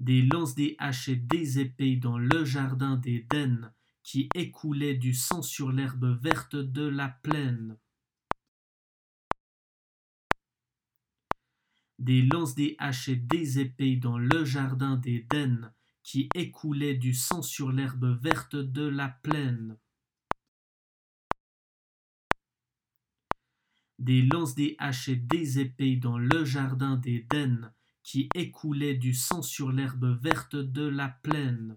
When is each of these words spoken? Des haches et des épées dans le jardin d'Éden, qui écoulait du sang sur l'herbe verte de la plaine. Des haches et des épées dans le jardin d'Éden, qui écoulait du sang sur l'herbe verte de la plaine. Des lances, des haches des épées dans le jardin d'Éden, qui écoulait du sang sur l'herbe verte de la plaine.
Des 0.00 0.26
haches 0.78 1.10
et 1.10 1.16
des 1.16 1.58
épées 1.58 1.96
dans 1.96 2.16
le 2.16 2.42
jardin 2.46 2.96
d'Éden, 2.96 3.70
qui 4.02 4.30
écoulait 4.34 4.94
du 4.94 5.12
sang 5.12 5.42
sur 5.42 5.72
l'herbe 5.72 6.18
verte 6.22 6.56
de 6.56 6.88
la 6.88 7.08
plaine. 7.08 7.76
Des 11.98 12.26
haches 12.78 13.10
et 13.10 13.16
des 13.16 13.58
épées 13.58 13.96
dans 13.96 14.16
le 14.16 14.42
jardin 14.46 14.96
d'Éden, 14.96 15.70
qui 16.02 16.30
écoulait 16.34 16.94
du 16.94 17.12
sang 17.12 17.42
sur 17.42 17.70
l'herbe 17.70 18.18
verte 18.22 18.56
de 18.56 18.88
la 18.88 19.10
plaine. 19.10 19.76
Des 23.98 24.22
lances, 24.22 24.54
des 24.54 24.76
haches 24.78 25.10
des 25.10 25.58
épées 25.58 25.96
dans 25.96 26.16
le 26.16 26.46
jardin 26.46 26.96
d'Éden, 26.96 27.74
qui 28.02 28.28
écoulait 28.34 28.94
du 28.94 29.14
sang 29.14 29.42
sur 29.42 29.72
l'herbe 29.72 30.18
verte 30.22 30.56
de 30.56 30.86
la 30.86 31.08
plaine. 31.08 31.76